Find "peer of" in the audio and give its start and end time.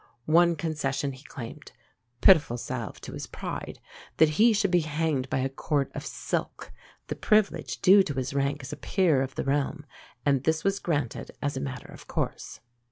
8.77-9.35